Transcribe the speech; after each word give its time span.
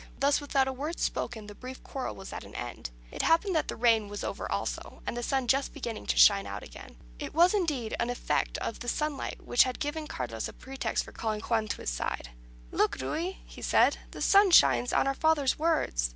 Thus, 0.17 0.41
without 0.41 0.67
a 0.67 0.73
word 0.73 0.99
spoken, 0.99 1.45
the 1.45 1.53
brief 1.53 1.83
quarrel 1.83 2.15
was 2.15 2.33
at 2.33 2.43
an 2.43 2.55
end. 2.55 2.89
It 3.11 3.21
happened 3.21 3.55
that 3.55 3.67
the 3.67 3.75
rain 3.75 4.07
was 4.07 4.23
over 4.23 4.51
also, 4.51 5.03
and 5.05 5.15
the 5.15 5.21
sun 5.21 5.45
just 5.45 5.73
beginning 5.75 6.07
to 6.07 6.17
shine 6.17 6.47
out 6.47 6.63
again. 6.63 6.95
It 7.19 7.35
was, 7.35 7.53
indeed, 7.53 7.95
an 7.99 8.09
effect 8.09 8.57
of 8.57 8.79
the 8.79 8.87
sunlight 8.87 9.45
which 9.45 9.61
had 9.61 9.79
given 9.79 10.07
Carlos 10.07 10.47
a 10.47 10.53
pretext 10.53 11.03
for 11.05 11.11
calling 11.11 11.41
Juan 11.41 11.65
again 11.65 11.75
to 11.75 11.81
his 11.81 11.91
side. 11.91 12.31
"Look, 12.71 12.95
Ruy," 12.99 13.43
he 13.45 13.61
said, 13.61 13.99
"the 14.09 14.23
sun 14.23 14.49
shines 14.49 14.91
on 14.91 15.05
our 15.05 15.13
father's 15.13 15.59
words!" 15.59 16.09